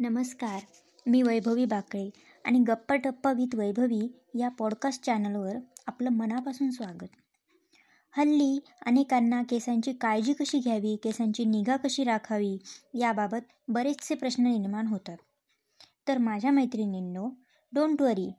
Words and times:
नमस्कार 0.00 0.60
मी 1.06 1.22
वैभवी 1.22 1.64
बाकळे 1.64 2.10
आणि 2.44 2.58
गप्पा 2.58 2.96
टप्पा 2.96 3.32
विथ 3.32 3.54
वैभवी 3.54 4.00
या 4.38 4.48
पॉडकास्ट 4.48 5.04
चॅनलवर 5.04 5.56
आपलं 5.86 6.10
मनापासून 6.10 6.70
स्वागत. 6.70 7.08
हल्ली 8.16 8.60
अनेकांना 8.86 9.42
केसांची 9.42 9.92
काळजी 9.92 10.32
कशी 10.32 10.58
घ्यावी 10.58 10.96
केसांची 10.96 11.44
निगा 11.44 11.76
कशी 11.76 12.04
राखावी 12.04 12.58
याबाबत 12.94 13.50
बरेचसे 13.68 14.14
प्रश्न 14.14 14.42
निर्माण 14.42 14.86
होतात. 14.86 15.16
तर 16.08 16.18
माझ्या 16.18 16.50
मैत्रिणींनो 16.50 17.30
डोंट 17.72 18.02
वरी 18.02 18.30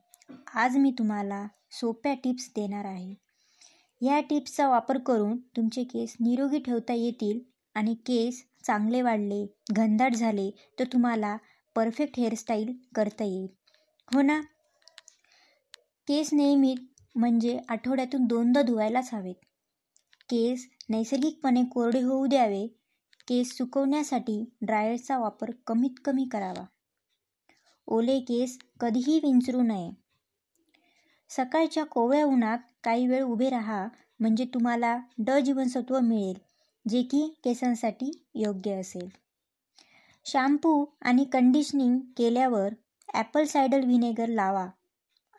आज 0.55 0.77
मी 0.77 0.91
तुम्हाला 0.91 1.47
सोप्या 1.71 2.13
टिप्स 2.13 2.51
देणार 2.55 2.85
आहे. 2.85 3.13
या 4.01 4.19
टिप्सचा 4.19 4.69
वापर 4.69 4.97
करून 4.97 5.37
तुमचे 5.37 5.83
केस 5.83 6.15
निरोगी 6.19 6.59
ठेवता 6.59 6.93
येतील 6.93 7.39
आणि 7.73 7.93
केस 7.93 8.45
चांगले 8.63 9.01
वाढले 9.01 9.55
घनदाट 9.71 10.13
झाले 10.13 10.51
तर 10.79 10.83
तुम्हाला 10.93 11.37
परफेक्ट 11.75 12.19
हेअरस्टाईल 12.19 12.73
करता 12.95 13.23
येईल. 13.23 13.47
हो 14.13 14.21
ना? 14.21 14.41
केस 16.07 16.29
नेहमीत 16.33 16.77
म्हणजे 17.15 17.59
आठवड्यातून 17.69 18.25
दोनदा 18.25 18.61
धुवायलाच 18.61 19.13
हवेत. 19.13 19.35
केस 20.29 20.67
नैसर्गिकपणे 20.89 21.63
कोरडे 21.63 22.01
होऊ 22.01 22.25
द्यावे. 22.27 22.67
केस 23.27 23.57
सुकवण्यासाठी 23.57 24.53
ड्रायरचा 24.61 25.17
वापर 25.17 25.51
कमीत 25.67 25.99
कमी 26.05 26.25
करावा. 26.31 26.65
ओले 27.87 28.19
केस 28.19 28.57
कधीही 28.79 29.19
विंचरू 29.23 29.61
नये. 29.61 29.91
सकाळच्या 31.29 31.85
कोवळ्या 31.85 32.25
उन्हात 32.25 32.57
काही 32.83 33.07
वेळ 33.07 33.23
उभे 33.23 33.49
राहा 33.49 33.87
म्हणजे 34.19 34.45
तुम्हाला 34.45 34.97
ड 35.17 35.31
जीवनसत्व 35.31 35.99
मिळेल 35.99 36.37
जे 36.89 37.03
की 37.03 37.35
केसांसाठी 37.43 38.11
योग्य 38.35 38.79
असेल. 38.79 39.09
शॅम्पू 40.25 40.85
आणि 41.01 41.23
कंडिशनिंग 41.23 41.99
केल्यावर 42.17 42.73
ॲपल 43.13 43.43
सायडर 43.43 43.85
व्हिनेगर 43.85 44.27
लावा 44.27 44.67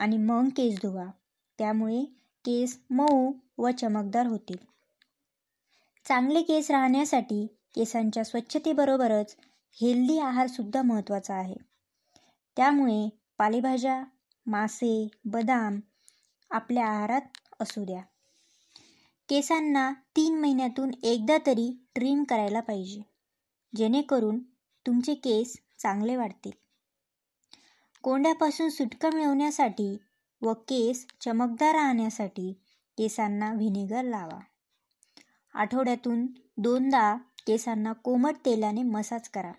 आणि 0.00 0.16
मग 0.16 0.48
केस 0.48 0.78
धुवा. 0.82 1.04
त्यामुळे 1.58 2.04
केस 2.44 2.78
मऊ 2.90 3.32
व 3.58 3.70
चमकदार 3.70 4.26
होतील. 4.26 4.56
चांगले 6.06 6.42
केस 6.42 6.70
राहण्यासाठी 6.70 7.46
केसांच्या 7.74 8.24
स्वच्छतेबरोबरच 8.24 9.36
हेल्दी 9.80 10.18
आहारसुद्धा 10.18 10.82
महत्त्वाचा 10.82 11.34
आहे. 11.34 11.54
त्यामुळे 12.56 13.08
पालेभाज्या 13.38 14.04
मासे 14.46 15.08
बदाम 15.24 15.80
आपल्या 16.50 16.86
आहारात 16.86 17.38
असू 17.60 17.84
द्या. 17.84 18.00
केसांना 19.28 19.92
तीन 20.16 20.40
महिन्यातून 20.40 20.90
एकदा 21.02 21.36
तरी 21.46 21.72
ट्रिम 21.94 22.24
करायला 22.24 22.60
पाहिजे. 22.60 23.02
जेणेकरून 23.76 24.38
तुमचे 24.86 25.14
केस 25.14 25.56
चांगले 25.78 26.16
वाढतील. 26.16 26.52
कोंड्यापासून 28.02 28.68
सुटका 28.68 29.10
मिळवण्यासाठी 29.14 29.98
व 30.42 30.52
केस 30.52 31.06
चमकदार 31.20 31.74
राहण्यासाठी 31.74 32.52
केसांना 32.98 33.52
व्हिनेगर 33.52 34.02
लावा. 34.02 34.40
आठवड्यातून 35.54 36.26
दोनदा 36.56 37.16
केसांना 37.46 37.92
कोमट 37.92 38.34
तेलाने 38.46 38.82
मसाज 38.82 39.28
करा. 39.28 39.52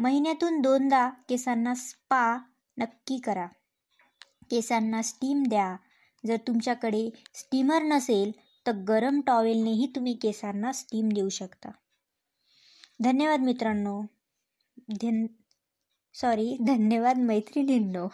महिन्यातून 0.00 0.60
दोनदा 0.60 1.10
केसांना 1.28 1.74
स्पा 1.74 2.38
नक्की 2.78 3.18
करा. 3.18 3.46
केसांना 4.50 5.02
स्टीम 5.02 5.42
द्या. 5.42 5.76
जर 6.26 6.36
तुमच्याकडे 6.36 7.10
स्टीमर 7.34 7.82
नसेल 7.82 8.32
तर 8.66 8.72
गरम 8.72 9.20
टॉवेलनेही 9.20 9.86
तुम्ही 9.86 10.14
केसांना 10.14 10.72
स्टीम 10.72 11.08
देऊ 11.08 11.28
शकता. 11.28 11.70
धन्यवाद 13.00 13.40
मित्रांनो. 13.40 14.00
धन 15.02 15.26
सॉरी 16.14 16.56
धन्यवाद 16.66 17.18
मैत्रिणींनो. 17.18 18.06